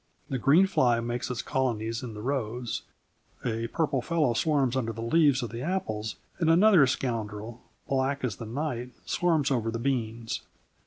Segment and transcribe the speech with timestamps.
[0.29, 2.81] The greenfly makes its colonies in the rose,
[3.45, 8.37] a purple fellow swarms under the leaves of the apples, and another scoundrel, black as
[8.37, 10.41] the night, swarms over the beans.